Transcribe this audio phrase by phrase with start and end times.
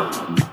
[0.00, 0.49] Música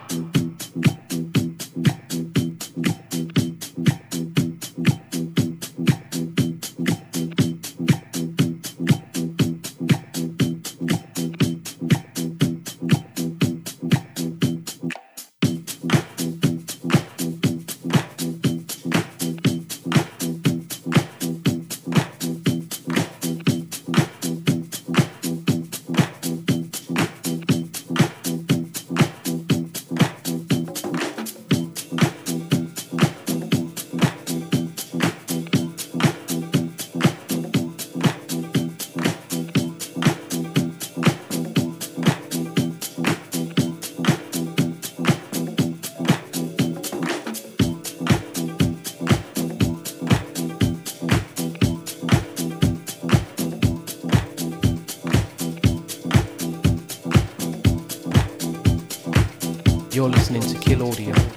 [60.08, 61.37] You're listening to Kill Audio.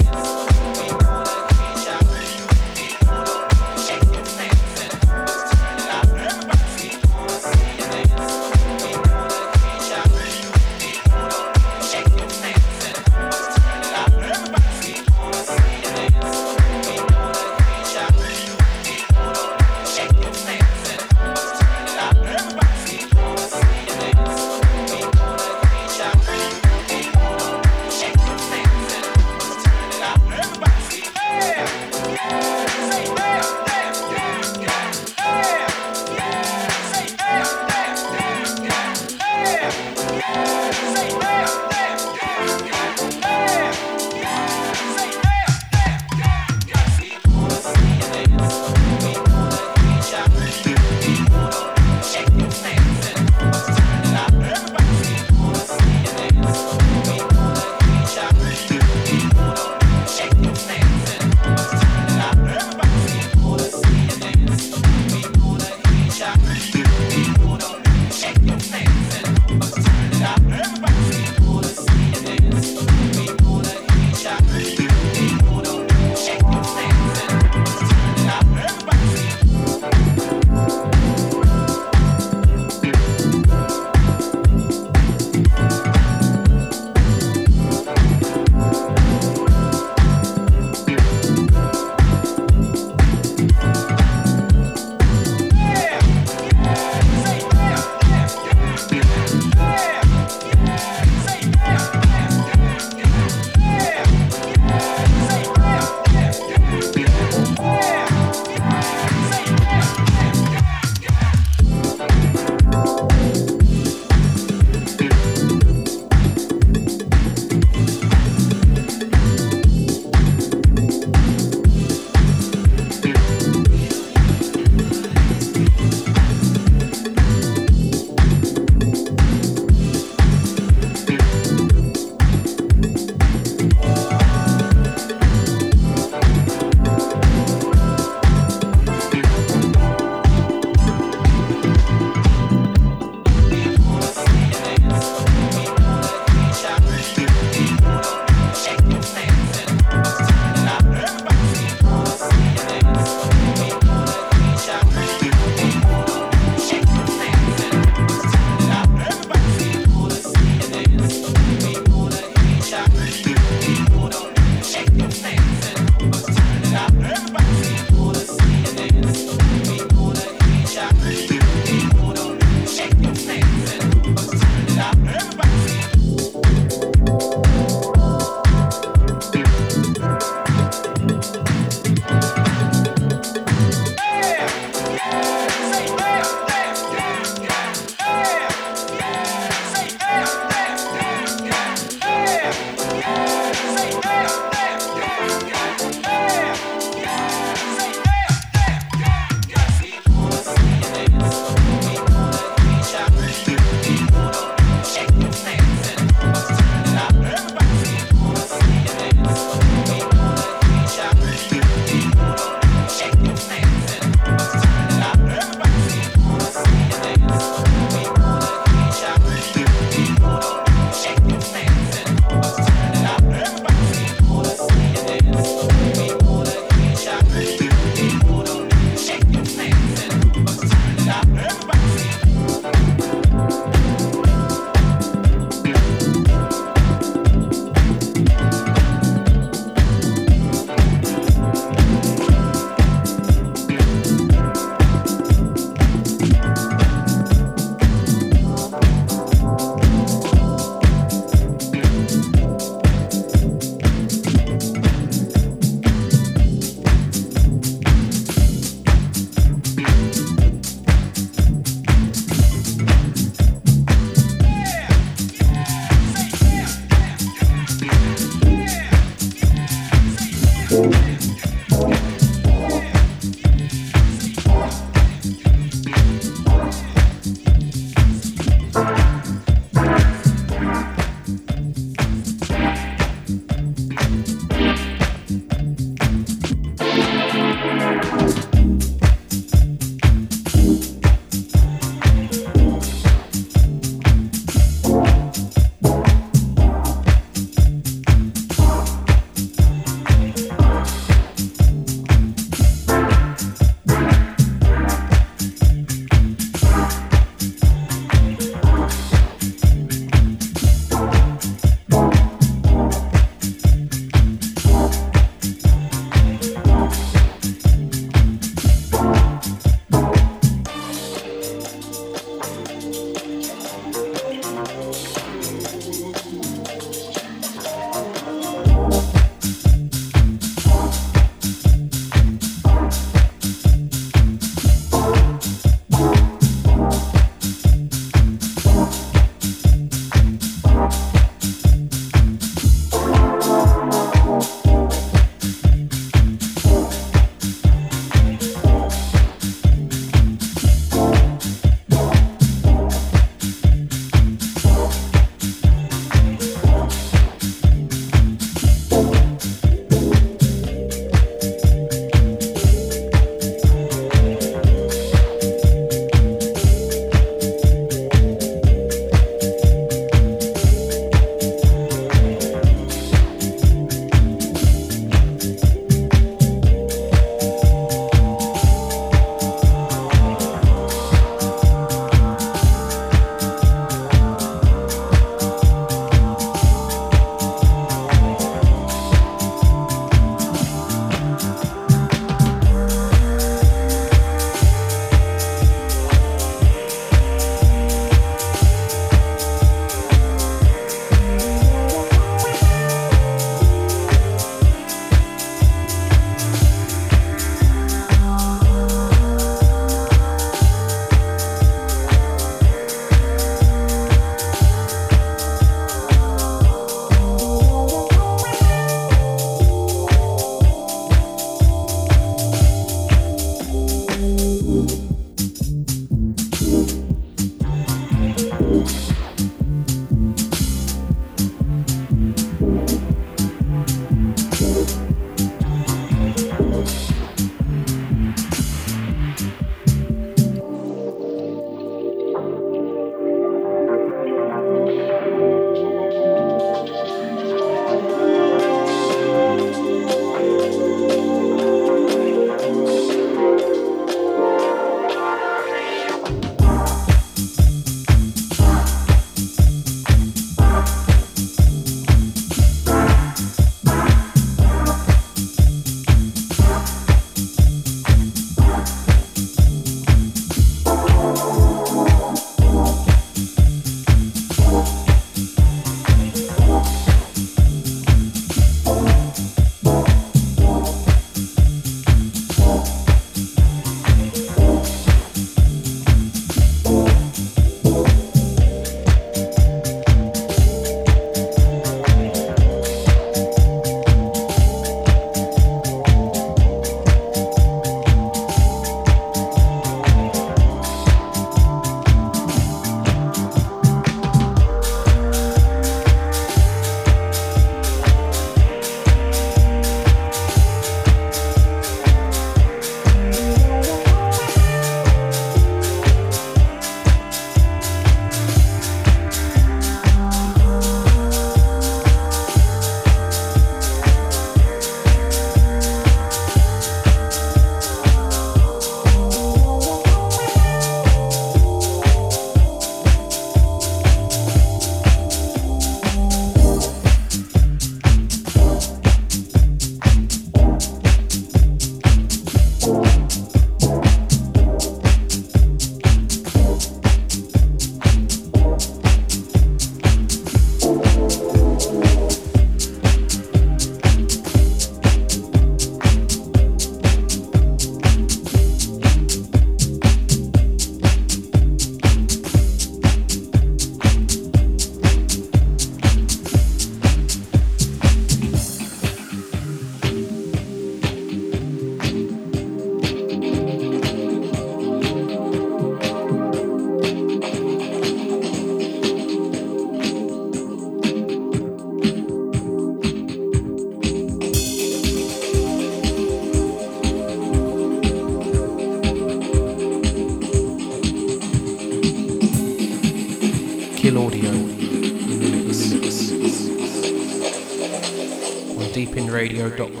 [599.61, 600.00] radio.com.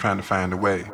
[0.00, 0.90] trying to find a way.